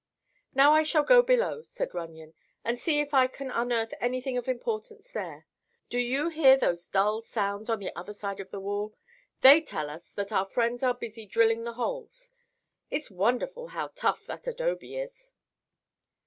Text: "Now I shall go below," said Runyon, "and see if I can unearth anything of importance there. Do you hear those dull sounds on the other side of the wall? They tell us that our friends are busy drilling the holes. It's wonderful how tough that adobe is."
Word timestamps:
"Now 0.55 0.73
I 0.73 0.81
shall 0.81 1.03
go 1.03 1.21
below," 1.21 1.61
said 1.61 1.93
Runyon, 1.93 2.33
"and 2.63 2.79
see 2.79 3.01
if 3.01 3.13
I 3.13 3.27
can 3.27 3.51
unearth 3.51 3.93
anything 3.99 4.35
of 4.35 4.47
importance 4.47 5.11
there. 5.11 5.45
Do 5.91 5.99
you 5.99 6.29
hear 6.29 6.57
those 6.57 6.87
dull 6.87 7.21
sounds 7.21 7.69
on 7.69 7.77
the 7.77 7.95
other 7.95 8.11
side 8.11 8.39
of 8.39 8.49
the 8.49 8.59
wall? 8.59 8.95
They 9.41 9.61
tell 9.61 9.91
us 9.91 10.11
that 10.13 10.31
our 10.31 10.45
friends 10.47 10.81
are 10.81 10.95
busy 10.95 11.27
drilling 11.27 11.65
the 11.65 11.73
holes. 11.73 12.31
It's 12.89 13.11
wonderful 13.11 13.67
how 13.67 13.89
tough 13.93 14.25
that 14.25 14.47
adobe 14.47 14.95
is." 14.95 15.33